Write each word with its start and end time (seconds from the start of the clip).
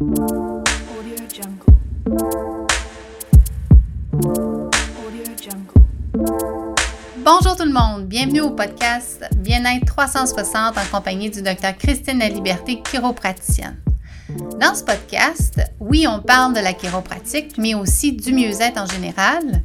Bonjour 0.00 0.36
tout 7.56 7.64
le 7.64 7.72
monde, 7.72 8.06
bienvenue 8.06 8.42
au 8.42 8.50
podcast 8.50 9.24
Bien-être 9.38 9.86
360 9.86 10.78
en 10.78 10.96
compagnie 10.96 11.30
du 11.30 11.42
docteur 11.42 11.76
Christine 11.76 12.20
La 12.20 12.28
Liberté, 12.28 12.80
chiropraticienne. 12.88 13.76
Dans 14.60 14.76
ce 14.76 14.84
podcast, 14.84 15.60
oui, 15.80 16.06
on 16.08 16.20
parle 16.20 16.54
de 16.54 16.60
la 16.60 16.74
chiropratique, 16.74 17.58
mais 17.58 17.74
aussi 17.74 18.12
du 18.12 18.32
mieux-être 18.32 18.80
en 18.80 18.86
général, 18.86 19.64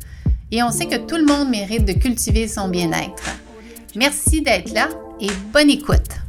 et 0.52 0.64
on 0.64 0.72
sait 0.72 0.88
que 0.88 0.98
tout 0.98 1.18
le 1.18 1.26
monde 1.26 1.50
mérite 1.50 1.86
de 1.86 1.94
cultiver 1.94 2.48
son 2.48 2.70
bien-être. 2.70 3.30
Merci 3.96 4.42
d'être 4.42 4.74
là 4.74 4.90
et 5.22 5.30
bonne 5.52 5.70
écoute. 5.70 6.23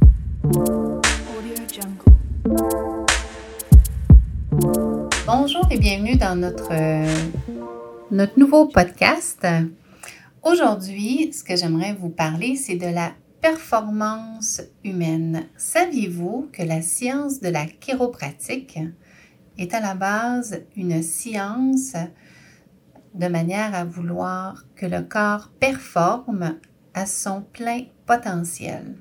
Bonjour 5.25 5.67
et 5.69 5.77
bienvenue 5.77 6.15
dans 6.15 6.35
notre, 6.35 6.71
euh, 6.71 7.05
notre 8.11 8.39
nouveau 8.39 8.67
podcast. 8.67 9.45
Aujourd'hui, 10.43 11.33
ce 11.33 11.43
que 11.43 11.57
j'aimerais 11.57 11.93
vous 11.93 12.09
parler, 12.09 12.55
c'est 12.55 12.75
de 12.75 12.87
la 12.87 13.11
performance 13.41 14.61
humaine. 14.85 15.47
Saviez-vous 15.57 16.49
que 16.53 16.63
la 16.63 16.81
science 16.81 17.41
de 17.41 17.49
la 17.49 17.65
chiropratique 17.65 18.79
est 19.57 19.73
à 19.73 19.81
la 19.81 19.93
base 19.93 20.61
une 20.77 21.03
science 21.03 21.93
de 23.13 23.27
manière 23.27 23.75
à 23.75 23.83
vouloir 23.83 24.65
que 24.75 24.85
le 24.85 25.01
corps 25.01 25.51
performe 25.59 26.55
à 26.93 27.05
son 27.05 27.41
plein 27.41 27.83
potentiel? 28.05 28.95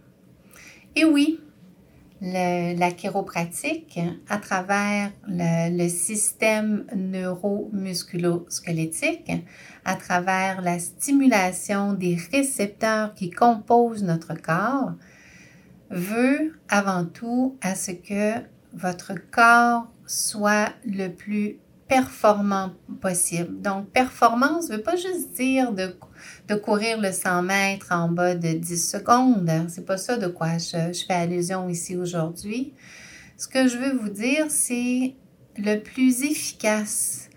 Et 0.97 1.05
oui, 1.05 1.41
la 2.33 2.91
chiropratique, 2.91 4.01
à 4.29 4.39
travers 4.39 5.13
le, 5.29 5.77
le 5.77 5.89
système 5.89 6.87
neuromusculo-squelettique, 6.95 9.31
à 9.85 9.97
travers 9.97 10.63
la 10.63 10.79
stimulation 10.79 11.93
des 11.93 12.17
récepteurs 12.33 13.13
qui 13.15 13.31
composent 13.31 14.03
notre 14.03 14.35
corps, 14.35 14.95
veut 15.91 16.59
avant 16.69 17.05
tout 17.05 17.59
à 17.61 17.75
ce 17.75 17.91
que 17.91 18.41
votre 18.73 19.13
corps 19.31 19.87
soit 20.07 20.73
le 20.85 21.09
plus 21.09 21.59
performant 21.89 22.73
possible. 23.01 23.61
Donc, 23.61 23.91
performance 23.91 24.69
ne 24.69 24.77
veut 24.77 24.83
pas 24.83 24.97
juste 24.97 25.33
dire 25.33 25.73
de, 25.73 25.97
de 26.49 26.55
courir 26.55 27.01
le 27.01 27.13
100 27.13 27.43
mètres 27.43 27.89
en 27.91 28.09
bas 28.09 28.35
de 28.35 28.53
10 28.53 28.91
secondes. 28.91 29.51
C'est 29.69 29.87
pas 29.87 29.97
ça 29.97 30.17
de 30.17 30.27
quoi 30.27 30.59
je, 30.59 30.93
je 30.93 31.05
fais 31.07 31.15
allusion 31.15 31.69
ici 31.69 31.97
aujourd'hui. 31.97 32.73
Ce 33.37 33.49
que 33.49 33.69
je 33.69 33.77
veux 33.77 33.93
vous 33.97 34.11
dire, 34.11 34.47
c'est 34.49 35.15
le 35.57 35.79
plus 35.79 36.23
efficace, 36.23 37.29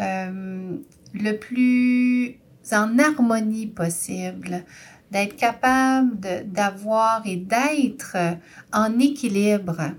euh, 0.00 0.76
le 1.14 1.32
plus 1.32 2.38
en 2.72 2.98
harmonie 2.98 3.66
possible, 3.66 4.64
d'être 5.10 5.36
capable 5.36 6.18
d'avoir 6.46 7.22
et 7.26 7.36
d'être 7.36 8.16
en 8.72 8.98
équilibre. 8.98 9.92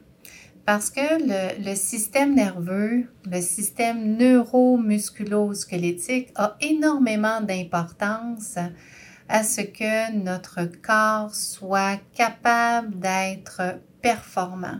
Parce 0.65 0.89
que 0.89 1.61
le, 1.61 1.75
système 1.75 2.35
nerveux, 2.35 3.05
le 3.25 3.41
système 3.41 4.15
neuromusculo-squelettique 4.15 6.29
a 6.35 6.55
énormément 6.61 7.41
d'importance 7.41 8.57
à 9.27 9.43
ce 9.43 9.59
que 9.59 10.13
notre 10.13 10.63
corps 10.81 11.35
soit 11.35 11.99
capable 12.15 12.97
d'être 12.97 13.81
performant. 14.01 14.79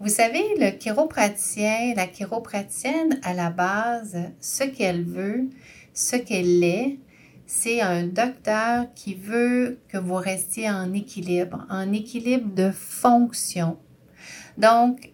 Vous 0.00 0.08
savez, 0.08 0.42
le 0.58 0.70
chiropraticien, 0.70 1.92
la 1.94 2.06
chiropraticienne, 2.06 3.20
à 3.22 3.34
la 3.34 3.50
base, 3.50 4.16
ce 4.40 4.64
qu'elle 4.64 5.04
veut, 5.04 5.50
ce 5.92 6.16
qu'elle 6.16 6.64
est, 6.64 6.98
c'est 7.46 7.82
un 7.82 8.06
docteur 8.06 8.86
qui 8.94 9.12
veut 9.14 9.80
que 9.88 9.98
vous 9.98 10.14
restiez 10.14 10.70
en 10.70 10.94
équilibre, 10.94 11.66
en 11.68 11.92
équilibre 11.92 12.54
de 12.54 12.70
fonction. 12.70 13.76
Donc, 14.58 15.12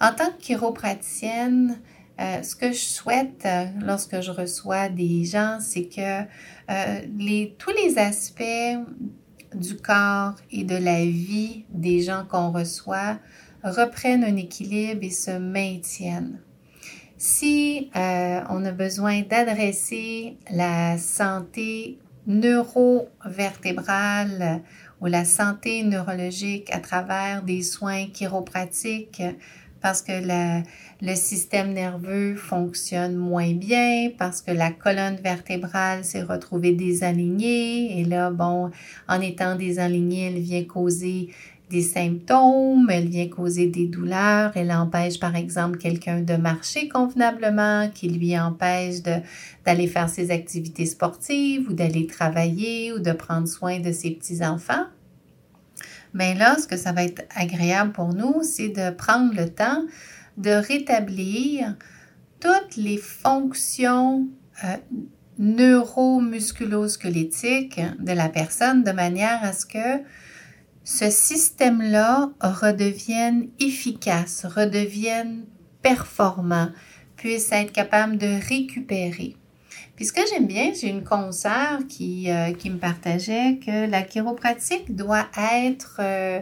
en 0.00 0.12
tant 0.12 0.32
que 0.32 0.42
chiropraticienne, 0.42 1.78
euh, 2.20 2.42
ce 2.42 2.56
que 2.56 2.72
je 2.72 2.78
souhaite 2.78 3.46
euh, 3.46 3.66
lorsque 3.80 4.20
je 4.20 4.30
reçois 4.30 4.88
des 4.88 5.24
gens, 5.24 5.58
c'est 5.60 5.86
que 5.86 6.22
euh, 6.70 7.00
tous 7.58 7.70
les 7.70 7.98
aspects 7.98 8.78
du 9.54 9.76
corps 9.76 10.34
et 10.50 10.64
de 10.64 10.76
la 10.76 11.04
vie 11.04 11.64
des 11.70 12.02
gens 12.02 12.24
qu'on 12.28 12.50
reçoit 12.50 13.18
reprennent 13.62 14.24
un 14.24 14.36
équilibre 14.36 15.04
et 15.04 15.10
se 15.10 15.38
maintiennent. 15.38 16.40
Si 17.16 17.90
on 17.94 18.64
a 18.64 18.72
besoin 18.72 19.22
d'adresser 19.22 20.36
la 20.50 20.98
santé 20.98 22.00
neurovertébrale 22.26 24.62
ou 25.02 25.06
la 25.06 25.24
santé 25.24 25.82
neurologique 25.82 26.72
à 26.72 26.78
travers 26.78 27.42
des 27.42 27.62
soins 27.62 28.06
chiropratiques 28.06 29.22
parce 29.82 30.00
que 30.00 30.12
le 31.02 31.14
système 31.16 31.72
nerveux 31.72 32.36
fonctionne 32.36 33.16
moins 33.16 33.52
bien, 33.52 34.10
parce 34.16 34.40
que 34.40 34.52
la 34.52 34.70
colonne 34.70 35.16
vertébrale 35.16 36.04
s'est 36.04 36.22
retrouvée 36.22 36.70
désalignée. 36.70 37.98
Et 37.98 38.04
là, 38.04 38.30
bon, 38.30 38.70
en 39.08 39.20
étant 39.20 39.56
désalignée, 39.56 40.28
elle 40.28 40.38
vient 40.40 40.64
causer 40.64 41.30
des 41.72 41.82
symptômes, 41.82 42.88
elle 42.90 43.08
vient 43.08 43.28
causer 43.28 43.66
des 43.66 43.86
douleurs, 43.86 44.52
elle 44.56 44.70
empêche 44.70 45.18
par 45.18 45.34
exemple 45.34 45.78
quelqu'un 45.78 46.20
de 46.20 46.34
marcher 46.34 46.88
convenablement, 46.88 47.88
qui 47.88 48.10
lui 48.10 48.38
empêche 48.38 48.96
d'aller 49.64 49.86
faire 49.86 50.10
ses 50.10 50.30
activités 50.30 50.84
sportives 50.84 51.70
ou 51.70 51.72
d'aller 51.72 52.06
travailler 52.06 52.92
ou 52.92 52.98
de 52.98 53.12
prendre 53.12 53.48
soin 53.48 53.80
de 53.80 53.90
ses 53.90 54.10
petits-enfants. 54.10 54.84
Mais 56.12 56.34
là, 56.34 56.58
ce 56.58 56.68
que 56.68 56.76
ça 56.76 56.92
va 56.92 57.04
être 57.04 57.22
agréable 57.34 57.92
pour 57.92 58.12
nous, 58.12 58.42
c'est 58.42 58.68
de 58.68 58.90
prendre 58.90 59.34
le 59.34 59.48
temps 59.48 59.82
de 60.36 60.50
rétablir 60.50 61.74
toutes 62.38 62.76
les 62.76 62.98
fonctions 62.98 64.28
euh, 64.64 64.76
neuromusculo-squelettiques 65.38 67.80
de 67.98 68.12
la 68.12 68.28
personne 68.28 68.84
de 68.84 68.92
manière 68.92 69.42
à 69.42 69.54
ce 69.54 69.64
que 69.64 70.02
ce 70.84 71.10
système-là 71.10 72.30
redevienne 72.40 73.48
efficace, 73.60 74.44
redevienne 74.44 75.44
performant, 75.82 76.68
puisse 77.16 77.52
être 77.52 77.72
capable 77.72 78.18
de 78.18 78.38
récupérer. 78.48 79.36
Puis 79.96 80.06
ce 80.06 80.12
que 80.12 80.22
j'aime 80.28 80.46
bien, 80.46 80.72
j'ai 80.78 80.88
une 80.88 81.04
consoeur 81.04 81.80
qui, 81.88 82.30
euh, 82.30 82.52
qui 82.52 82.70
me 82.70 82.78
partageait 82.78 83.58
que 83.64 83.88
la 83.88 84.02
chiropratique 84.02 84.94
doit 84.96 85.26
être 85.36 85.96
euh, 86.00 86.40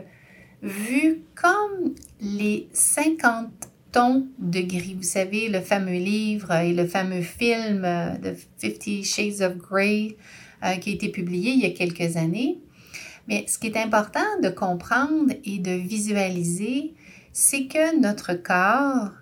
vue 0.63 1.23
comme 1.35 1.95
les 2.21 2.69
50 2.73 3.49
tons 3.93 4.27
de 4.39 4.61
gris. 4.61 4.95
Vous 4.95 5.03
savez, 5.03 5.49
le 5.49 5.61
fameux 5.61 5.99
livre 5.99 6.53
et 6.53 6.73
le 6.73 6.87
fameux 6.87 7.23
film 7.23 7.85
euh, 7.85 8.17
de 8.17 8.35
Fifty 8.59 9.05
Shades 9.05 9.43
of 9.43 9.57
Grey 9.57 10.17
euh, 10.65 10.77
qui 10.77 10.91
a 10.91 10.93
été 10.95 11.09
publié 11.09 11.53
il 11.53 11.61
y 11.61 11.67
a 11.67 11.71
quelques 11.71 12.17
années. 12.17 12.59
Mais 13.31 13.45
ce 13.47 13.59
qui 13.59 13.69
est 13.69 13.77
important 13.77 14.41
de 14.43 14.49
comprendre 14.49 15.33
et 15.45 15.61
de 15.61 15.71
visualiser, 15.71 16.95
c'est 17.33 17.69
que 17.69 17.99
notre 18.01 18.35
corps 18.35 19.13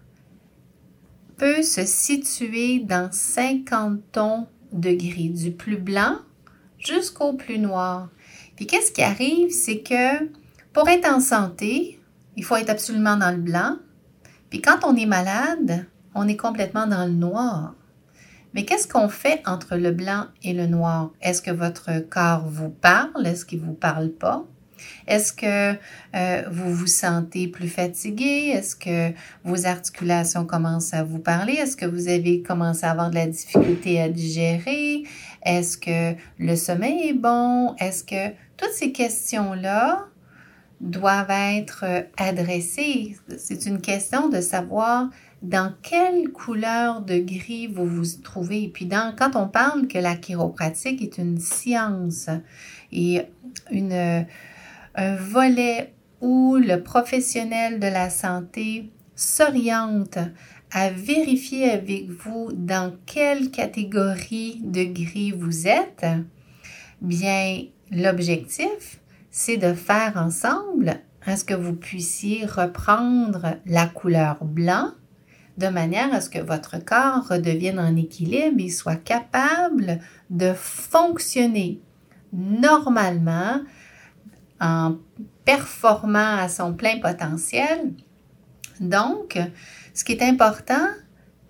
peut 1.36 1.62
se 1.62 1.84
situer 1.84 2.78
dans 2.80 3.12
50 3.12 4.00
tons 4.10 4.46
de 4.72 4.90
gris, 4.92 5.28
du 5.28 5.50
plus 5.50 5.76
blanc 5.76 6.16
jusqu'au 6.78 7.34
plus 7.34 7.58
noir. 7.58 8.08
Puis 8.56 8.66
qu'est-ce 8.66 8.92
qui 8.92 9.02
arrive, 9.02 9.50
c'est 9.50 9.80
que 9.80 10.24
pour 10.72 10.88
être 10.88 11.06
en 11.06 11.20
santé, 11.20 12.00
il 12.34 12.44
faut 12.44 12.56
être 12.56 12.70
absolument 12.70 13.18
dans 13.18 13.30
le 13.30 13.42
blanc. 13.42 13.76
Puis 14.48 14.62
quand 14.62 14.78
on 14.84 14.96
est 14.96 15.06
malade, 15.06 15.86
on 16.14 16.26
est 16.26 16.36
complètement 16.36 16.86
dans 16.86 17.04
le 17.04 17.12
noir. 17.12 17.74
Mais 18.54 18.64
qu'est-ce 18.64 18.88
qu'on 18.88 19.08
fait 19.08 19.42
entre 19.46 19.76
le 19.76 19.90
blanc 19.90 20.26
et 20.42 20.52
le 20.52 20.66
noir? 20.66 21.10
Est-ce 21.20 21.42
que 21.42 21.50
votre 21.50 22.00
corps 22.00 22.48
vous 22.48 22.70
parle? 22.70 23.26
Est-ce 23.26 23.44
qu'il 23.44 23.60
ne 23.60 23.66
vous 23.66 23.74
parle 23.74 24.10
pas? 24.10 24.44
Est-ce 25.06 25.32
que 25.32 25.78
euh, 26.14 26.42
vous 26.50 26.72
vous 26.72 26.86
sentez 26.86 27.48
plus 27.48 27.68
fatigué? 27.68 28.52
Est-ce 28.54 28.76
que 28.76 29.12
vos 29.44 29.66
articulations 29.66 30.44
commencent 30.44 30.94
à 30.94 31.02
vous 31.02 31.18
parler? 31.18 31.54
Est-ce 31.54 31.76
que 31.76 31.86
vous 31.86 32.08
avez 32.08 32.42
commencé 32.42 32.84
à 32.84 32.92
avoir 32.92 33.10
de 33.10 33.16
la 33.16 33.26
difficulté 33.26 34.00
à 34.00 34.08
digérer? 34.08 35.04
Est-ce 35.44 35.78
que 35.78 36.14
le 36.38 36.56
sommeil 36.56 37.08
est 37.08 37.14
bon? 37.14 37.74
Est-ce 37.78 38.04
que 38.04 38.34
toutes 38.56 38.72
ces 38.72 38.92
questions-là 38.92 40.06
doivent 40.80 41.30
être 41.30 41.84
euh, 41.84 42.02
adressées? 42.16 43.16
C'est 43.36 43.66
une 43.66 43.80
question 43.80 44.28
de 44.28 44.40
savoir 44.40 45.08
dans 45.42 45.72
quelle 45.82 46.30
couleur 46.30 47.02
de 47.02 47.18
gris 47.18 47.66
vous 47.66 47.86
vous 47.86 48.22
trouvez? 48.22 48.64
Et 48.64 48.68
puis 48.68 48.88
quand 48.88 49.36
on 49.36 49.48
parle 49.48 49.86
que 49.86 49.98
la 49.98 50.16
chiropratique 50.16 51.02
est 51.02 51.18
une 51.18 51.38
science 51.38 52.28
et 52.92 53.22
une, 53.70 54.26
un 54.94 55.16
volet 55.16 55.94
où 56.20 56.56
le 56.56 56.82
professionnel 56.82 57.78
de 57.78 57.86
la 57.86 58.10
santé 58.10 58.90
s'oriente 59.14 60.18
à 60.70 60.90
vérifier 60.90 61.70
avec 61.70 62.10
vous 62.10 62.50
dans 62.52 62.94
quelle 63.06 63.50
catégorie 63.50 64.60
de 64.62 64.84
gris 64.84 65.32
vous 65.32 65.66
êtes, 65.66 66.06
bien, 67.00 67.62
l'objectif, 67.90 69.00
c'est 69.30 69.56
de 69.56 69.72
faire 69.72 70.14
ensemble 70.16 71.00
à 71.24 71.36
ce 71.36 71.44
que 71.44 71.54
vous 71.54 71.74
puissiez 71.74 72.44
reprendre 72.44 73.56
la 73.66 73.86
couleur 73.86 74.44
blanc 74.44 74.92
de 75.58 75.66
manière 75.66 76.14
à 76.14 76.20
ce 76.20 76.30
que 76.30 76.38
votre 76.38 76.82
corps 76.82 77.28
redevienne 77.28 77.80
en 77.80 77.96
équilibre 77.96 78.56
et 78.60 78.70
soit 78.70 78.96
capable 78.96 79.98
de 80.30 80.52
fonctionner 80.54 81.80
normalement 82.32 83.60
en 84.60 84.96
performant 85.44 86.36
à 86.36 86.48
son 86.48 86.74
plein 86.74 86.98
potentiel. 87.00 87.92
Donc, 88.80 89.38
ce 89.94 90.04
qui 90.04 90.12
est 90.12 90.22
important 90.22 90.86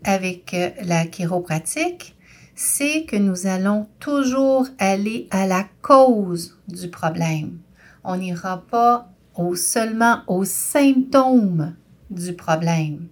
avec 0.05 0.55
euh, 0.55 0.71
la 0.83 1.07
chiropratique, 1.07 2.17
c'est 2.55 3.05
que 3.05 3.17
nous 3.17 3.47
allons 3.47 3.89
toujours 4.01 4.67
aller 4.79 5.29
à 5.31 5.47
la 5.47 5.65
cause 5.83 6.59
du 6.67 6.89
problème. 6.89 7.59
On 8.05 8.17
n'ira 8.17 8.65
pas 8.71 9.11
seulement 9.55 10.23
aux 10.27 10.45
symptômes 10.45 11.77
du 12.11 12.33
problème. 12.33 13.09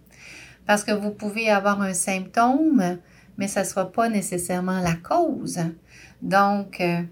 Parce 0.66 0.84
que 0.84 0.92
vous 0.92 1.10
pouvez 1.10 1.48
avoir 1.48 1.80
un 1.80 1.94
symptôme, 1.94 2.98
mais 3.38 3.48
ça 3.48 3.60
ne 3.62 3.66
sera 3.66 3.90
pas 3.90 4.08
nécessairement 4.08 4.80
la 4.80 4.94
cause. 4.94 5.60
Donc, 6.22 6.80
euh, 6.80 7.02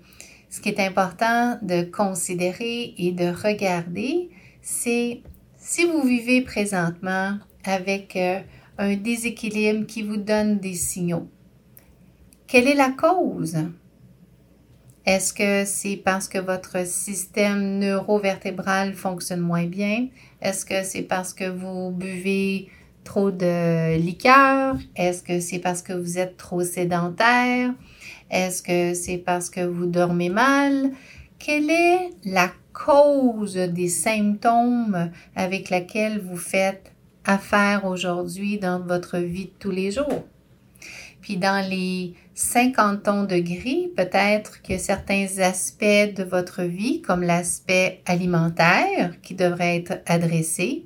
ce 0.51 0.61
qui 0.61 0.69
est 0.69 0.81
important 0.81 1.59
de 1.63 1.83
considérer 1.83 2.95
et 2.99 3.13
de 3.13 3.27
regarder, 3.27 4.31
c'est 4.63 5.23
si 5.57 5.85
vous 5.85 6.03
vivez 6.03 6.43
présentement 6.43 7.39
avec 7.65 8.17
euh, 8.17 8.41
un 8.79 8.97
déséquilibre 8.97 9.87
qui 9.87 10.03
vous 10.03 10.17
donne 10.17 10.59
des 10.59 10.75
signaux, 10.75 11.29
quelle 12.47 12.69
est 12.69 12.75
la 12.75 12.91
cause? 12.91 13.57
Est-ce 15.07 15.35
que 15.35 15.65
c'est 15.67 15.97
parce 15.97 16.29
que 16.29 16.39
votre 16.39 16.87
système 16.87 17.79
neurovertébral 17.79 18.95
fonctionne 18.95 19.41
moins 19.41 19.67
bien? 19.67 20.09
Est-ce 20.41 20.65
que 20.65 20.83
c'est 20.83 21.03
parce 21.03 21.35
que 21.35 21.49
vous 21.49 21.91
buvez 21.91 22.69
trop 23.05 23.31
de 23.31 23.97
liqueur? 23.97 24.77
Est-ce 24.97 25.23
que 25.23 25.41
c'est 25.41 25.59
parce 25.59 25.83
que 25.83 25.93
vous 25.93 26.19
êtes 26.19 26.37
trop 26.37 26.63
sédentaire? 26.63 27.73
Est-ce 28.31 28.63
que 28.63 28.95
c'est 28.95 29.19
parce 29.19 29.51
que 29.51 29.61
vous 29.61 29.87
dormez 29.87 30.31
mal? 30.31 30.91
Quelle 31.39 31.71
est 31.71 32.11
la 32.25 32.51
cause 32.73 33.55
des 33.55 33.89
symptômes 33.89 35.11
avec 35.37 35.71
lesquels 35.71 36.21
vous 36.21 36.37
faites 36.37 36.93
affaire 37.25 37.85
aujourd'hui 37.85 38.59
dans 38.59 38.81
votre 38.81 39.19
vie 39.19 39.47
de 39.47 39.53
tous 39.59 39.71
les 39.71 39.91
jours? 39.91 40.25
Puis 41.21 41.39
dans 41.39 41.67
les 41.67 42.15
50 42.35 43.05
tons 43.05 43.25
de 43.25 43.39
gris, 43.39 43.91
peut-être 43.97 44.61
que 44.61 44.77
certains 44.77 45.27
aspects 45.39 46.15
de 46.15 46.23
votre 46.23 46.63
vie, 46.63 47.01
comme 47.01 47.23
l'aspect 47.23 48.03
alimentaire, 48.05 49.15
qui 49.23 49.35
devrait 49.35 49.77
être 49.77 50.03
adressé. 50.05 50.85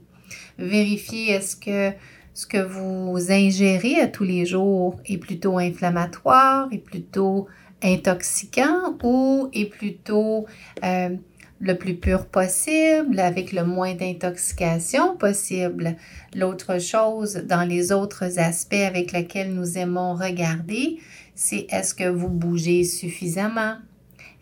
Vérifiez 0.58 1.32
est-ce 1.32 1.56
que 1.56 1.96
ce 2.34 2.46
que 2.46 2.58
vous 2.58 3.32
ingérez 3.32 4.00
à 4.00 4.06
tous 4.06 4.24
les 4.24 4.46
jours 4.46 5.00
est 5.06 5.18
plutôt 5.18 5.58
inflammatoire, 5.58 6.68
est 6.70 6.78
plutôt 6.78 7.48
intoxicant 7.82 8.96
ou 9.02 9.48
est 9.52 9.66
plutôt 9.66 10.46
euh, 10.84 11.16
le 11.60 11.74
plus 11.74 11.96
pur 11.96 12.26
possible, 12.26 13.18
avec 13.18 13.52
le 13.52 13.64
moins 13.64 13.94
d'intoxication 13.94 15.16
possible. 15.16 15.96
L'autre 16.34 16.80
chose 16.80 17.42
dans 17.48 17.68
les 17.68 17.90
autres 17.90 18.38
aspects 18.38 18.74
avec 18.74 19.12
lesquels 19.12 19.52
nous 19.52 19.76
aimons 19.76 20.14
regarder, 20.14 20.98
c'est 21.34 21.66
est-ce 21.70 21.94
que 21.94 22.08
vous 22.08 22.28
bougez 22.28 22.84
suffisamment? 22.84 23.78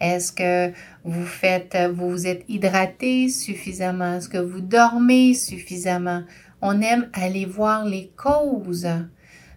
Est-ce 0.00 0.32
que 0.32 0.72
vous 1.04 1.24
faites, 1.24 1.76
vous 1.92 2.10
vous 2.10 2.26
êtes 2.26 2.44
hydraté 2.48 3.28
suffisamment? 3.28 4.16
Est-ce 4.16 4.28
que 4.28 4.38
vous 4.38 4.60
dormez 4.60 5.34
suffisamment? 5.34 6.22
on 6.60 6.80
aime 6.80 7.08
aller 7.12 7.44
voir 7.44 7.84
les 7.84 8.10
causes. 8.16 8.88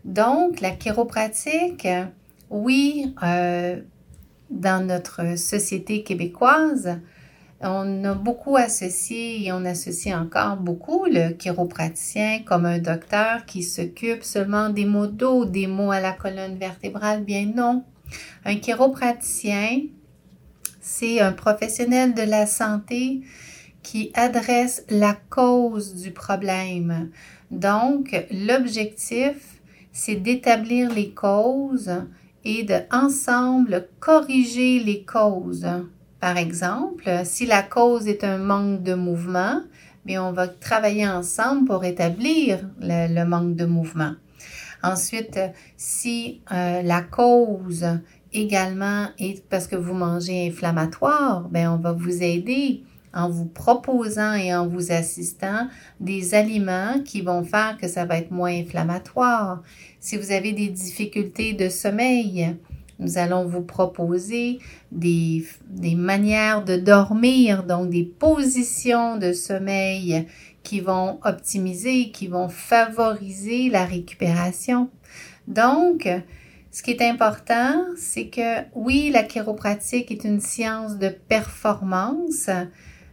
Donc, 0.06 0.62
la 0.62 0.72
chiropratique, 0.72 1.88
oui, 2.50 3.14
euh, 3.24 3.80
dans 4.50 4.86
notre 4.86 5.38
société 5.38 6.04
québécoise, 6.04 7.00
on 7.62 8.06
a 8.06 8.14
beaucoup 8.14 8.56
associé 8.56 9.46
et 9.46 9.52
on 9.52 9.66
associe 9.66 10.16
encore 10.16 10.56
beaucoup 10.58 11.06
le 11.06 11.34
chiropraticien 11.34 12.40
comme 12.46 12.66
un 12.66 12.80
docteur 12.80 13.46
qui 13.46 13.64
s'occupe 13.64 14.24
seulement 14.24 14.70
des 14.70 14.86
maux 14.86 15.08
d'eau, 15.08 15.44
des 15.44 15.68
maux 15.68 15.92
à 15.92 16.00
la 16.00 16.14
colonne 16.14 16.58
vertébrale. 16.58 17.24
Bien 17.24 17.52
non. 17.54 17.84
Un 18.46 18.56
chiropraticien, 18.56 19.82
c'est 20.80 21.20
un 21.20 21.34
professionnel 21.34 22.14
de 22.14 22.22
la 22.22 22.46
santé 22.46 23.22
qui 23.84 24.12
adresse 24.14 24.86
la 24.90 25.16
cause 25.30 25.96
du 25.96 26.12
problème. 26.12 27.10
Donc, 27.52 28.26
l'objectif, 28.32 29.62
c'est 29.92 30.16
d'établir 30.16 30.94
les 30.94 31.12
causes 31.12 31.92
et 32.46 32.64
de 32.64 32.76
ensemble 32.92 33.88
corriger 34.00 34.80
les 34.80 35.04
causes. 35.04 35.68
Par 36.20 36.38
exemple, 36.38 37.10
si 37.24 37.46
la 37.46 37.64
cause 37.64 38.08
est 38.08 38.24
un 38.24 38.38
manque 38.38 38.84
de 38.84 38.94
mouvement, 38.94 39.62
on 40.18 40.32
va 40.32 40.48
travailler 40.48 41.08
ensemble 41.08 41.66
pour 41.66 41.84
établir 41.86 42.68
le, 42.80 43.24
manque 43.26 43.56
de 43.56 43.66
mouvement. 43.66 44.14
Ensuite, 44.82 45.40
si 45.78 46.42
euh, 46.52 46.82
la 46.82 47.02
cause 47.02 47.86
également 48.34 49.08
est 49.18 49.44
parce 49.48 49.68
que 49.68 49.76
vous 49.76 49.94
mangez 49.94 50.48
inflammatoire, 50.48 51.48
bien, 51.50 51.74
on 51.74 51.78
va 51.78 51.92
vous 51.92 52.24
aider 52.24 52.84
en 53.14 53.30
vous 53.30 53.46
proposant 53.46 54.34
et 54.36 54.54
en 54.54 54.68
vous 54.68 54.92
assistant 54.92 55.68
des 56.00 56.36
aliments 56.36 57.02
qui 57.04 57.22
vont 57.22 57.44
faire 57.44 57.78
que 57.78 57.88
ça 57.88 58.06
va 58.06 58.18
être 58.18 58.32
moins 58.32 58.54
inflammatoire. 58.54 59.64
Si 60.00 60.18
vous 60.18 60.32
avez 60.32 60.54
des 60.54 60.68
difficultés 60.68 61.54
de 61.54 61.70
sommeil, 61.70 62.56
nous 63.00 63.18
allons 63.18 63.46
vous 63.46 63.62
proposer 63.62 64.60
des, 64.92 65.46
des 65.68 65.96
manières 65.96 66.64
de 66.64 66.76
dormir, 66.76 67.64
donc 67.64 67.90
des 67.90 68.04
positions 68.04 69.18
de 69.18 69.34
sommeil 69.34 70.28
qui 70.64 70.82
vont 70.82 71.20
optimiser, 71.24 72.12
qui 72.12 72.28
vont 72.28 72.50
favoriser 72.50 73.70
la 73.70 73.86
récupération. 73.86 74.90
Donc, 75.48 76.08
ce 76.72 76.84
qui 76.84 76.92
est 76.92 77.02
important, 77.02 77.86
c'est 77.98 78.28
que 78.28 78.62
oui, 78.76 79.10
la 79.12 79.24
chiropratique 79.24 80.12
est 80.12 80.24
une 80.24 80.40
science 80.40 80.98
de 80.98 81.10
performance, 81.10 82.50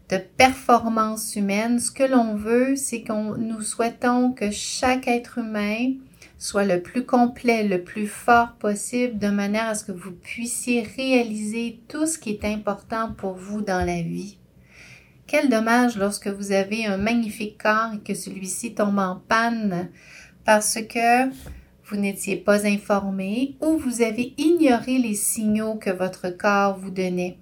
de 0.09 0.19
performance 0.37 1.37
humaine, 1.37 1.81
ce 1.81 1.91
que 1.91 2.05
l'on 2.05 2.35
veut, 2.35 2.77
c'est 2.77 3.03
qu'on 3.03 3.37
nous 3.37 3.63
souhaitons 3.63 4.33
que 4.33 4.51
chaque 4.51 5.09
être 5.09 5.39
humain 5.39 5.95
soit 6.39 6.65
le 6.65 6.83
plus 6.83 7.05
complet, 7.05 7.67
le 7.67 7.83
plus 7.83 8.07
fort 8.07 8.53
possible, 8.59 9.19
de 9.19 9.29
manière 9.29 9.69
à 9.69 9.75
ce 9.75 9.85
que 9.85 9.93
vous 9.93 10.13
puissiez 10.13 10.83
réaliser 10.83 11.81
tout 11.89 12.07
ce 12.07 12.19
qui 12.19 12.31
est 12.31 12.45
important 12.45 13.13
pour 13.13 13.35
vous 13.35 13.63
dans 13.63 13.85
la 13.85 14.03
vie. 14.03 14.39
Quel 15.27 15.49
dommage 15.49 15.97
lorsque 15.97 16.29
vous 16.29 16.53
avez 16.53 16.87
un 16.87 16.99
magnifique 16.99 17.61
corps 17.61 17.95
et 17.95 18.01
que 18.01 18.15
celui-ci 18.15 18.75
tombe 18.75 18.99
en 18.99 19.17
panne 19.29 19.89
parce 20.45 20.79
que 20.83 21.31
vous 21.87 21.97
n'étiez 21.97 22.37
pas 22.37 22.67
informé 22.67 23.57
ou 23.61 23.79
vous 23.79 24.03
avez 24.03 24.35
ignoré 24.39 24.99
les 24.99 25.15
signaux 25.15 25.77
que 25.77 25.91
votre 25.91 26.31
corps 26.31 26.77
vous 26.79 26.91
donnait 26.91 27.39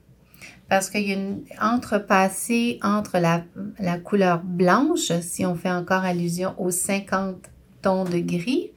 parce 0.68 0.90
qu'il 0.90 1.06
y 1.08 1.12
a 1.12 1.14
une 1.14 1.42
entrepassée 1.60 2.78
entre 2.82 3.18
la, 3.18 3.44
la, 3.78 3.98
couleur 3.98 4.42
blanche, 4.42 5.12
si 5.20 5.44
on 5.44 5.54
fait 5.54 5.70
encore 5.70 6.04
allusion 6.04 6.54
aux 6.58 6.70
50 6.70 7.36
tons 7.82 8.04
de 8.04 8.18
gris, 8.18 8.70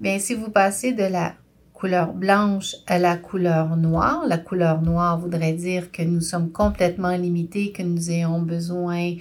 bien 0.00 0.18
si 0.18 0.34
vous 0.34 0.50
passez 0.50 0.92
de 0.92 1.02
la 1.02 1.34
couleur 1.72 2.14
blanche 2.14 2.76
à 2.86 2.98
la 2.98 3.16
couleur 3.16 3.76
noire, 3.76 4.24
la 4.26 4.38
couleur 4.38 4.80
noire 4.80 5.18
voudrait 5.18 5.52
dire 5.52 5.90
que 5.90 6.02
nous 6.02 6.20
sommes 6.20 6.50
complètement 6.50 7.16
limités, 7.16 7.72
que 7.72 7.82
nous 7.82 8.10
ayons 8.10 8.40
besoin 8.40 9.14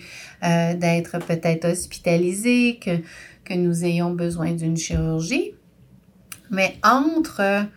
euh, 0.44 0.76
d'être 0.76 1.18
peut-être 1.18 1.66
hospitalisés, 1.66 2.80
que, 2.80 3.00
que 3.44 3.56
nous 3.56 3.84
ayons 3.84 4.12
besoin 4.12 4.52
d'une 4.52 4.78
chirurgie. 4.78 5.56
Mais 6.54 6.78
entre 6.84 7.68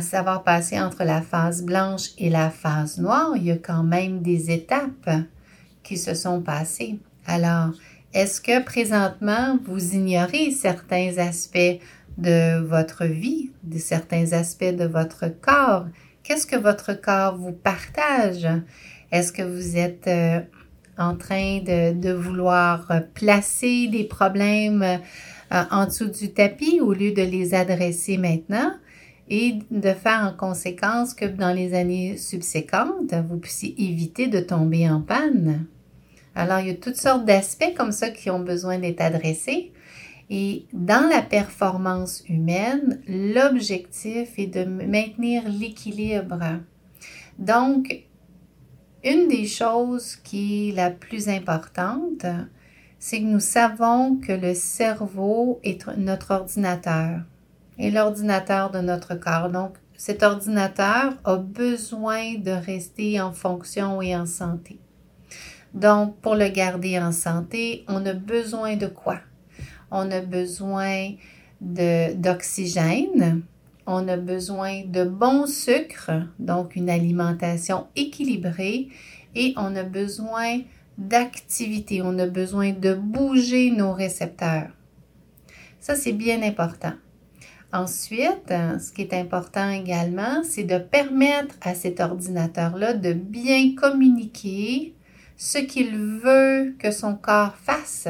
savoir 0.00 0.42
passer 0.42 0.80
entre 0.80 1.04
la 1.04 1.20
phase 1.20 1.62
blanche 1.62 2.08
et 2.16 2.30
la 2.30 2.48
phase 2.48 2.98
noire, 2.98 3.32
il 3.36 3.44
y 3.44 3.50
a 3.50 3.58
quand 3.58 3.82
même 3.82 4.22
des 4.22 4.50
étapes 4.50 5.10
qui 5.82 5.98
se 5.98 6.14
sont 6.14 6.40
passées. 6.40 6.98
Alors, 7.26 7.72
est-ce 8.14 8.40
que 8.40 8.64
présentement, 8.64 9.58
vous 9.66 9.94
ignorez 9.94 10.50
certains 10.50 11.18
aspects 11.18 11.78
de 12.16 12.58
votre 12.58 13.04
vie, 13.04 13.50
de 13.62 13.78
certains 13.78 14.32
aspects 14.32 14.64
de 14.64 14.86
votre 14.86 15.26
corps? 15.28 15.86
Qu'est-ce 16.22 16.46
que 16.46 16.56
votre 16.56 16.94
corps 16.94 17.36
vous 17.36 17.52
partage? 17.52 18.48
Est-ce 19.12 19.30
que 19.30 19.42
vous 19.42 19.76
êtes 19.76 20.08
euh, 20.08 20.40
en 20.96 21.16
train 21.16 21.58
de, 21.58 21.92
de 21.92 22.12
vouloir 22.12 22.90
placer 23.14 23.88
des 23.88 24.04
problèmes 24.04 25.00
euh, 25.52 25.62
en 25.70 25.86
dessous 25.86 26.08
du 26.08 26.32
tapis 26.32 26.80
au 26.80 26.92
lieu 26.92 27.12
de 27.12 27.22
les 27.22 27.54
adresser 27.54 28.18
maintenant 28.18 28.72
et 29.28 29.58
de 29.70 29.92
faire 29.92 30.32
en 30.32 30.36
conséquence 30.36 31.14
que 31.14 31.24
dans 31.24 31.52
les 31.52 31.74
années 31.74 32.16
subséquentes, 32.16 33.14
vous 33.28 33.38
puissiez 33.38 33.74
éviter 33.78 34.28
de 34.28 34.40
tomber 34.40 34.88
en 34.88 35.00
panne. 35.00 35.66
Alors, 36.34 36.60
il 36.60 36.68
y 36.68 36.70
a 36.70 36.74
toutes 36.74 36.96
sortes 36.96 37.24
d'aspects 37.24 37.74
comme 37.76 37.92
ça 37.92 38.10
qui 38.10 38.30
ont 38.30 38.40
besoin 38.40 38.78
d'être 38.78 39.00
adressés. 39.00 39.72
Et 40.28 40.66
dans 40.72 41.08
la 41.08 41.22
performance 41.22 42.22
humaine, 42.28 43.00
l'objectif 43.08 44.38
est 44.38 44.46
de 44.46 44.64
maintenir 44.64 45.48
l'équilibre. 45.48 46.60
Donc, 47.38 48.04
une 49.04 49.28
des 49.28 49.46
choses 49.46 50.16
qui 50.16 50.68
est 50.68 50.72
la 50.72 50.90
plus 50.90 51.28
importante, 51.28 52.26
c'est 52.98 53.20
que 53.20 53.26
nous 53.26 53.40
savons 53.40 54.16
que 54.16 54.32
le 54.32 54.54
cerveau 54.54 55.60
est 55.62 55.86
notre 55.96 56.32
ordinateur 56.32 57.20
et 57.78 57.90
l'ordinateur 57.90 58.70
de 58.70 58.80
notre 58.80 59.14
corps. 59.14 59.50
Donc, 59.50 59.74
cet 59.96 60.22
ordinateur 60.22 61.14
a 61.24 61.36
besoin 61.36 62.34
de 62.34 62.50
rester 62.50 63.20
en 63.20 63.32
fonction 63.32 64.02
et 64.02 64.14
en 64.16 64.26
santé. 64.26 64.78
Donc, 65.74 66.16
pour 66.20 66.34
le 66.34 66.48
garder 66.48 66.98
en 66.98 67.12
santé, 67.12 67.84
on 67.88 68.04
a 68.06 68.14
besoin 68.14 68.76
de 68.76 68.86
quoi? 68.86 69.20
On 69.90 70.10
a 70.10 70.20
besoin 70.20 71.12
d'oxygène, 71.60 73.42
on 73.86 74.08
a 74.08 74.16
besoin 74.16 74.84
de 74.84 75.04
bons 75.04 75.46
sucres, 75.46 76.26
donc 76.38 76.76
une 76.76 76.90
alimentation 76.90 77.86
équilibrée, 77.94 78.88
et 79.34 79.54
on 79.56 79.76
a 79.76 79.82
besoin 79.82 80.60
d'activité, 80.98 82.02
on 82.02 82.18
a 82.18 82.26
besoin 82.26 82.72
de 82.72 82.94
bouger 82.94 83.70
nos 83.70 83.92
récepteurs. 83.92 84.70
Ça, 85.80 85.94
c'est 85.94 86.12
bien 86.12 86.42
important. 86.42 86.94
Ensuite, 87.72 88.48
ce 88.48 88.92
qui 88.92 89.02
est 89.02 89.14
important 89.14 89.68
également, 89.70 90.42
c'est 90.44 90.64
de 90.64 90.78
permettre 90.78 91.54
à 91.60 91.74
cet 91.74 92.00
ordinateur-là 92.00 92.94
de 92.94 93.12
bien 93.12 93.74
communiquer 93.74 94.94
ce 95.36 95.58
qu'il 95.58 95.96
veut 95.96 96.74
que 96.78 96.90
son 96.90 97.14
corps 97.14 97.56
fasse. 97.56 98.08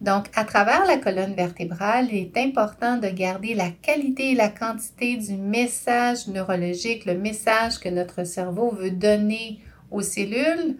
Donc, 0.00 0.26
à 0.36 0.44
travers 0.44 0.84
la 0.86 0.98
colonne 0.98 1.34
vertébrale, 1.34 2.08
il 2.12 2.18
est 2.18 2.36
important 2.36 2.98
de 2.98 3.08
garder 3.08 3.54
la 3.54 3.70
qualité 3.70 4.32
et 4.32 4.34
la 4.34 4.48
quantité 4.48 5.16
du 5.16 5.34
message 5.34 6.28
neurologique, 6.28 7.04
le 7.04 7.18
message 7.18 7.80
que 7.80 7.88
notre 7.88 8.24
cerveau 8.24 8.70
veut 8.70 8.92
donner 8.92 9.58
aux 9.90 10.02
cellules 10.02 10.76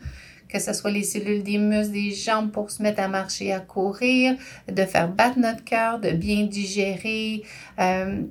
que 0.48 0.58
ce 0.58 0.72
soit 0.72 0.90
les 0.90 1.02
cellules 1.02 1.42
des 1.42 1.58
muscles, 1.58 1.92
des 1.92 2.12
jambes 2.12 2.50
pour 2.50 2.70
se 2.70 2.82
mettre 2.82 3.02
à 3.02 3.08
marcher, 3.08 3.52
à 3.52 3.60
courir, 3.60 4.36
de 4.70 4.82
faire 4.84 5.08
battre 5.08 5.38
notre 5.38 5.64
cœur, 5.64 5.98
de 5.98 6.10
bien 6.10 6.44
digérer. 6.44 7.42
Euh, 7.78 8.22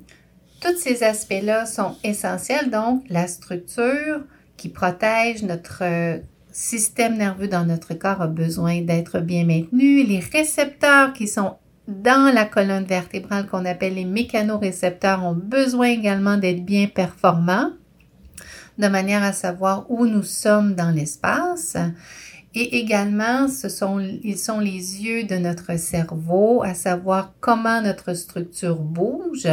tous 0.60 0.76
ces 0.76 1.04
aspects-là 1.04 1.66
sont 1.66 1.96
essentiels. 2.02 2.70
Donc, 2.70 3.04
la 3.08 3.28
structure 3.28 4.24
qui 4.56 4.68
protège 4.68 5.42
notre 5.44 5.82
euh, 5.82 6.18
système 6.50 7.16
nerveux 7.16 7.48
dans 7.48 7.64
notre 7.64 7.94
corps 7.94 8.20
a 8.22 8.26
besoin 8.26 8.80
d'être 8.80 9.20
bien 9.20 9.44
maintenu. 9.44 10.02
Les 10.02 10.18
récepteurs 10.18 11.12
qui 11.12 11.28
sont 11.28 11.54
dans 11.86 12.34
la 12.34 12.44
colonne 12.44 12.84
vertébrale 12.84 13.46
qu'on 13.46 13.64
appelle 13.64 13.94
les 13.94 14.04
mécanorécepteurs 14.04 15.24
ont 15.24 15.34
besoin 15.34 15.88
également 15.88 16.36
d'être 16.36 16.64
bien 16.64 16.86
performants 16.86 17.70
de 18.78 18.88
manière 18.88 19.22
à 19.22 19.32
savoir 19.32 19.90
où 19.90 20.06
nous 20.06 20.22
sommes 20.22 20.74
dans 20.74 20.90
l'espace. 20.90 21.76
Et 22.54 22.78
également, 22.78 23.48
ce 23.48 23.68
sont, 23.68 23.98
ils 24.00 24.38
sont 24.38 24.58
les 24.58 25.04
yeux 25.04 25.24
de 25.24 25.36
notre 25.36 25.78
cerveau, 25.78 26.62
à 26.62 26.74
savoir 26.74 27.34
comment 27.40 27.82
notre 27.82 28.14
structure 28.14 28.76
bouge. 28.76 29.48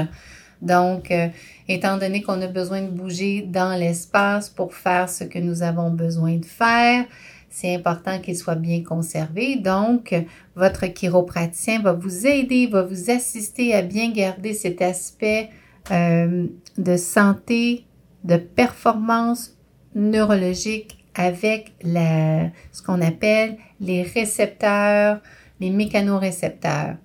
Donc, 0.61 1.11
euh, 1.11 1.27
étant 1.67 1.97
donné 1.97 2.21
qu'on 2.21 2.41
a 2.41 2.47
besoin 2.47 2.81
de 2.81 2.89
bouger 2.89 3.41
dans 3.41 3.77
l'espace 3.77 4.49
pour 4.49 4.73
faire 4.73 5.09
ce 5.09 5.25
que 5.25 5.37
nous 5.37 5.61
avons 5.61 5.91
besoin 5.91 6.37
de 6.37 6.45
faire, 6.45 7.05
c'est 7.49 7.75
important 7.75 8.19
qu'il 8.19 8.35
soit 8.35 8.55
bien 8.55 8.81
conservé. 8.83 9.57
Donc, 9.57 10.15
votre 10.55 10.87
chiropraticien 10.87 11.81
va 11.81 11.93
vous 11.93 12.25
aider, 12.25 12.67
va 12.67 12.83
vous 12.83 13.09
assister 13.09 13.73
à 13.73 13.81
bien 13.81 14.11
garder 14.11 14.53
cet 14.53 14.81
aspect 14.81 15.49
euh, 15.91 16.47
de 16.77 16.97
santé 16.97 17.85
de 18.25 18.37
performance 18.37 19.55
neurologique 19.93 21.05
avec 21.13 21.73
ce 21.81 22.81
qu'on 22.85 23.01
appelle 23.01 23.57
les 23.79 24.03
récepteurs, 24.03 25.21
les 25.61 25.69
mécanorécepteurs. 25.69 26.97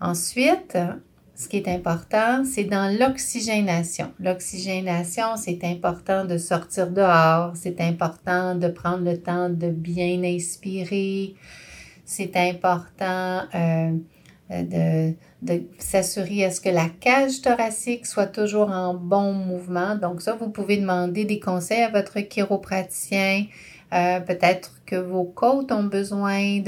Ensuite, 0.00 0.78
ce 1.36 1.48
qui 1.48 1.56
est 1.56 1.68
important, 1.68 2.44
c'est 2.44 2.64
dans 2.64 2.96
l'oxygénation. 2.96 4.12
L'oxygénation, 4.20 5.36
c'est 5.36 5.64
important 5.64 6.24
de 6.24 6.38
sortir 6.38 6.90
dehors, 6.90 7.52
c'est 7.54 7.80
important 7.80 8.54
de 8.54 8.68
prendre 8.68 9.04
le 9.04 9.20
temps 9.20 9.50
de 9.50 9.68
bien 9.68 10.22
inspirer, 10.22 11.34
c'est 12.04 12.36
important 12.36 13.42
euh, 13.54 13.92
de 14.50 15.14
de 15.44 15.62
s'assurer 15.78 16.44
à 16.44 16.50
ce 16.50 16.60
que 16.60 16.70
la 16.70 16.88
cage 17.00 17.42
thoracique 17.42 18.06
soit 18.06 18.26
toujours 18.26 18.70
en 18.70 18.94
bon 18.94 19.32
mouvement. 19.32 19.94
Donc 19.94 20.22
ça, 20.22 20.34
vous 20.34 20.48
pouvez 20.48 20.78
demander 20.78 21.24
des 21.24 21.38
conseils 21.38 21.82
à 21.82 21.90
votre 21.90 22.18
chiropraticien. 22.20 23.44
Euh, 23.92 24.20
peut-être 24.20 24.72
que 24.86 24.96
vos 24.96 25.24
côtes 25.24 25.70
ont 25.70 25.84
besoin 25.84 26.60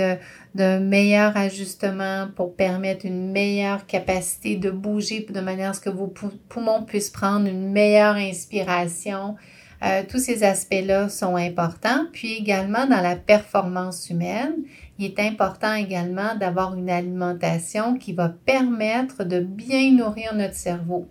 d'un 0.54 0.80
meilleur 0.80 1.36
ajustement 1.36 2.28
pour 2.36 2.54
permettre 2.54 3.06
une 3.06 3.32
meilleure 3.32 3.86
capacité 3.86 4.56
de 4.56 4.70
bouger 4.70 5.26
de 5.28 5.40
manière 5.40 5.70
à 5.70 5.72
ce 5.72 5.80
que 5.80 5.90
vos 5.90 6.12
poumons 6.48 6.82
puissent 6.84 7.10
prendre 7.10 7.48
une 7.48 7.72
meilleure 7.72 8.16
inspiration. 8.16 9.36
Euh, 9.82 10.02
tous 10.08 10.18
ces 10.18 10.42
aspects-là 10.42 11.08
sont 11.08 11.36
importants. 11.36 12.06
Puis 12.12 12.32
également 12.32 12.86
dans 12.86 13.00
la 13.00 13.16
performance 13.16 14.08
humaine, 14.10 14.54
il 14.98 15.06
est 15.06 15.20
important 15.20 15.74
également 15.74 16.34
d'avoir 16.36 16.74
une 16.74 16.90
alimentation 16.90 17.98
qui 17.98 18.12
va 18.12 18.28
permettre 18.28 19.24
de 19.24 19.40
bien 19.40 19.92
nourrir 19.92 20.34
notre 20.34 20.54
cerveau. 20.54 21.08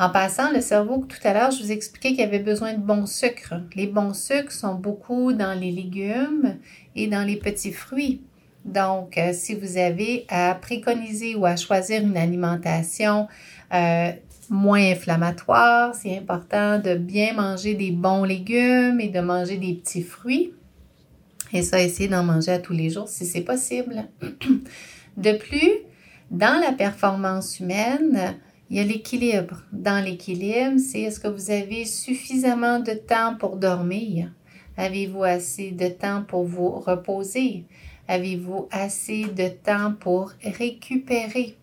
En 0.00 0.10
passant, 0.10 0.52
le 0.52 0.60
cerveau, 0.60 1.04
tout 1.08 1.18
à 1.24 1.32
l'heure, 1.32 1.50
je 1.50 1.62
vous 1.62 1.72
expliquais 1.72 2.10
qu'il 2.10 2.22
avait 2.22 2.38
besoin 2.38 2.72
de 2.74 2.78
bons 2.78 3.06
sucres. 3.06 3.54
Les 3.74 3.88
bons 3.88 4.14
sucres 4.14 4.52
sont 4.52 4.76
beaucoup 4.76 5.32
dans 5.32 5.58
les 5.58 5.72
légumes 5.72 6.56
et 6.94 7.08
dans 7.08 7.24
les 7.26 7.36
petits 7.36 7.72
fruits. 7.72 8.22
Donc, 8.64 9.18
euh, 9.18 9.32
si 9.32 9.54
vous 9.54 9.76
avez 9.76 10.24
à 10.28 10.54
préconiser 10.54 11.34
ou 11.34 11.46
à 11.46 11.56
choisir 11.56 12.02
une 12.02 12.16
alimentation 12.16 13.26
euh, 13.72 14.12
moins 14.50 14.92
inflammatoire, 14.92 15.94
c'est 15.94 16.16
important 16.16 16.78
de 16.78 16.94
bien 16.94 17.34
manger 17.34 17.74
des 17.74 17.90
bons 17.90 18.24
légumes 18.24 19.00
et 19.00 19.08
de 19.08 19.20
manger 19.20 19.56
des 19.56 19.74
petits 19.74 20.02
fruits. 20.02 20.52
Et 21.52 21.62
ça, 21.62 21.80
essayer 21.80 22.08
d'en 22.08 22.24
manger 22.24 22.52
à 22.52 22.58
tous 22.58 22.72
les 22.72 22.90
jours 22.90 23.08
si 23.08 23.24
c'est 23.24 23.42
possible. 23.42 24.04
De 25.16 25.32
plus, 25.32 25.72
dans 26.30 26.60
la 26.60 26.72
performance 26.72 27.58
humaine, 27.58 28.36
il 28.70 28.76
y 28.76 28.80
a 28.80 28.84
l'équilibre. 28.84 29.62
Dans 29.72 30.04
l'équilibre, 30.04 30.78
c'est 30.78 31.00
est-ce 31.00 31.18
que 31.18 31.28
vous 31.28 31.50
avez 31.50 31.84
suffisamment 31.86 32.80
de 32.80 32.92
temps 32.92 33.34
pour 33.34 33.56
dormir? 33.56 34.30
Avez-vous 34.76 35.24
assez 35.24 35.70
de 35.70 35.88
temps 35.88 36.22
pour 36.22 36.44
vous 36.44 36.70
reposer? 36.70 37.64
Avez-vous 38.06 38.68
assez 38.70 39.24
de 39.24 39.48
temps 39.48 39.94
pour 39.98 40.32
récupérer? 40.44 41.56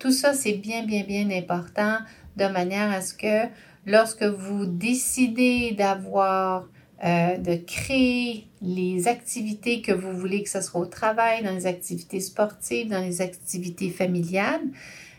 Tout 0.00 0.12
ça, 0.12 0.32
c'est 0.32 0.54
bien, 0.54 0.82
bien, 0.84 1.04
bien 1.04 1.30
important 1.30 1.98
de 2.38 2.46
manière 2.46 2.90
à 2.90 3.02
ce 3.02 3.12
que 3.12 3.46
lorsque 3.84 4.24
vous 4.24 4.64
décidez 4.64 5.72
d'avoir 5.72 6.66
euh, 7.04 7.36
de 7.36 7.56
créer 7.56 8.46
les 8.62 9.08
activités 9.08 9.82
que 9.82 9.92
vous 9.92 10.12
voulez, 10.12 10.42
que 10.42 10.48
ce 10.48 10.62
soit 10.62 10.80
au 10.80 10.86
travail, 10.86 11.44
dans 11.44 11.52
les 11.52 11.66
activités 11.66 12.20
sportives, 12.20 12.88
dans 12.88 13.02
les 13.02 13.20
activités 13.20 13.90
familiales, 13.90 14.62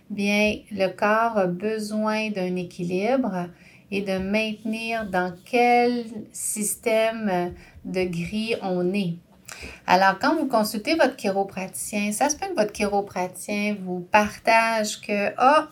bien, 0.10 0.56
le 0.72 0.88
corps 0.88 1.38
a 1.38 1.46
besoin 1.46 2.32
d'un 2.32 2.56
équilibre 2.56 3.50
et 3.92 4.02
de 4.02 4.18
maintenir 4.18 5.08
dans 5.12 5.32
quel 5.46 6.06
système 6.32 7.54
de 7.86 8.04
grille 8.04 8.58
on 8.64 8.92
est. 8.96 9.14
Alors, 9.88 10.20
quand 10.20 10.36
vous 10.36 10.48
consultez 10.48 10.96
votre 10.96 11.15
chiropraticien, 11.15 12.12
ça 12.12 12.30
se 12.30 12.36
peut 12.36 12.48
que 12.48 12.56
votre 12.56 12.72
chiropraticien 12.72 13.77
vous 13.84 14.00
partage 14.00 15.01
que, 15.01 15.30
oh, 15.39 15.65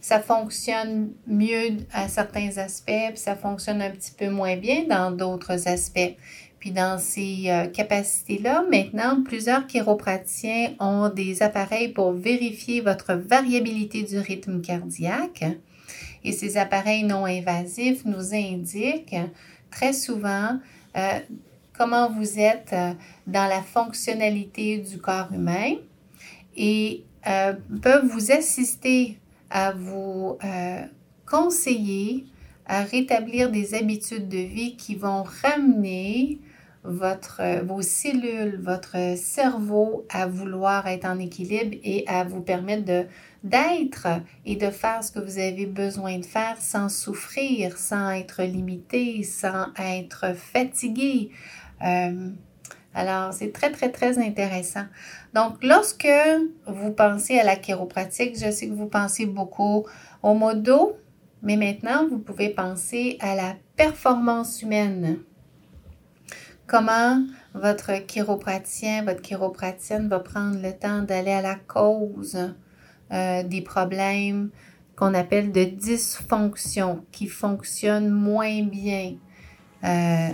ça 0.00 0.20
fonctionne 0.20 1.12
mieux 1.26 1.78
à 1.92 2.08
certains 2.08 2.58
aspects, 2.58 3.08
puis 3.08 3.16
ça 3.16 3.36
fonctionne 3.36 3.80
un 3.80 3.90
petit 3.90 4.12
peu 4.12 4.28
moins 4.28 4.56
bien 4.56 4.84
dans 4.88 5.10
d'autres 5.10 5.66
aspects. 5.66 6.16
Puis 6.58 6.70
dans 6.70 6.98
ces 6.98 7.44
euh, 7.48 7.66
capacités-là, 7.66 8.64
maintenant, 8.70 9.22
plusieurs 9.22 9.66
chiropraticiens 9.66 10.74
ont 10.80 11.10
des 11.10 11.42
appareils 11.42 11.88
pour 11.88 12.12
vérifier 12.12 12.80
votre 12.80 13.14
variabilité 13.14 14.02
du 14.02 14.18
rythme 14.18 14.62
cardiaque. 14.62 15.44
Et 16.22 16.32
ces 16.32 16.56
appareils 16.56 17.04
non 17.04 17.26
invasifs 17.26 18.04
nous 18.06 18.34
indiquent 18.34 19.16
très 19.70 19.92
souvent 19.92 20.58
euh, 20.96 21.18
comment 21.76 22.10
vous 22.10 22.38
êtes 22.38 22.72
euh, 22.72 22.92
dans 23.26 23.46
la 23.48 23.62
fonctionnalité 23.62 24.78
du 24.78 24.98
corps 24.98 25.28
humain 25.32 25.74
et 26.56 27.04
euh, 27.26 27.54
peuvent 27.82 28.06
vous 28.06 28.30
assister 28.32 29.18
à 29.50 29.72
vous 29.72 30.38
euh, 30.44 30.82
conseiller 31.26 32.26
à 32.66 32.82
rétablir 32.82 33.50
des 33.50 33.74
habitudes 33.74 34.28
de 34.28 34.38
vie 34.38 34.76
qui 34.76 34.94
vont 34.94 35.24
ramener 35.42 36.38
votre, 36.82 37.62
vos 37.64 37.82
cellules, 37.82 38.60
votre 38.62 39.16
cerveau 39.16 40.06
à 40.10 40.26
vouloir 40.26 40.86
être 40.86 41.06
en 41.06 41.18
équilibre 41.18 41.76
et 41.82 42.04
à 42.06 42.24
vous 42.24 42.42
permettre 42.42 43.06
d'être 43.42 44.06
et 44.44 44.56
de 44.56 44.70
faire 44.70 45.02
ce 45.02 45.10
que 45.10 45.18
vous 45.18 45.38
avez 45.38 45.66
besoin 45.66 46.18
de 46.18 46.24
faire 46.24 46.56
sans 46.58 46.90
souffrir, 46.90 47.78
sans 47.78 48.10
être 48.10 48.42
limité, 48.42 49.22
sans 49.22 49.66
être 49.78 50.34
fatigué. 50.34 51.30
Euh, 51.82 52.30
alors, 52.94 53.32
c'est 53.32 53.52
très, 53.52 53.72
très, 53.72 53.90
très 53.90 54.18
intéressant. 54.18 54.84
Donc, 55.34 55.62
lorsque 55.62 56.08
vous 56.66 56.92
pensez 56.92 57.38
à 57.38 57.44
la 57.44 57.56
chiropratique, 57.56 58.38
je 58.38 58.50
sais 58.50 58.68
que 58.68 58.74
vous 58.74 58.86
pensez 58.86 59.26
beaucoup 59.26 59.84
au 60.22 60.34
modo, 60.34 60.96
mais 61.42 61.56
maintenant, 61.56 62.06
vous 62.08 62.18
pouvez 62.18 62.50
penser 62.50 63.18
à 63.20 63.34
la 63.34 63.54
performance 63.76 64.62
humaine. 64.62 65.18
Comment 66.66 67.22
votre 67.52 68.06
chiropratien, 68.06 69.04
votre 69.04 69.20
chiropratienne 69.20 70.08
va 70.08 70.20
prendre 70.20 70.62
le 70.62 70.72
temps 70.72 71.02
d'aller 71.02 71.32
à 71.32 71.42
la 71.42 71.56
cause 71.56 72.38
euh, 73.12 73.42
des 73.42 73.60
problèmes 73.60 74.50
qu'on 74.96 75.12
appelle 75.12 75.52
de 75.52 75.64
dysfonction, 75.64 77.04
qui 77.12 77.26
fonctionnent 77.26 78.10
moins 78.10 78.62
bien 78.62 79.16
euh, 79.82 80.28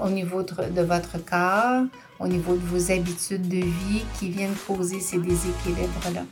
au 0.00 0.08
niveau 0.08 0.42
de, 0.42 0.82
votre 0.82 1.24
corps, 1.24 1.84
au 2.18 2.26
niveau 2.26 2.54
de 2.54 2.66
vos 2.66 2.92
habitudes 2.92 3.48
de 3.48 3.56
vie 3.56 4.04
qui 4.18 4.30
viennent 4.30 4.54
causer 4.66 5.00
ces 5.00 5.18
déséquilibres-là. 5.18 6.22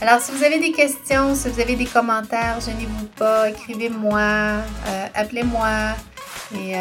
Alors, 0.00 0.20
si 0.20 0.32
vous 0.32 0.44
avez 0.44 0.58
des 0.58 0.72
questions, 0.72 1.34
si 1.34 1.48
vous 1.48 1.60
avez 1.60 1.74
des 1.74 1.86
commentaires, 1.86 2.60
gênez-vous 2.60 3.06
pas, 3.16 3.50
écrivez-moi, 3.50 4.20
euh, 4.20 5.06
appelez-moi. 5.14 5.94
Et 6.54 6.74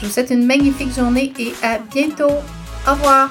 je 0.00 0.06
vous 0.06 0.12
souhaite 0.12 0.30
une 0.30 0.46
magnifique 0.46 0.94
journée 0.94 1.32
et 1.38 1.52
à 1.62 1.78
bientôt. 1.78 2.32
Au 2.86 2.92
revoir. 2.92 3.30